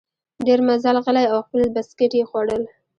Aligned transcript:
ډېر 0.45 0.59
مزل 0.67 0.95
غلی 1.05 1.25
او 1.33 1.39
خپل 1.47 1.61
بسکیټ 1.75 2.11
یې 2.19 2.25
خوړل. 2.29 2.63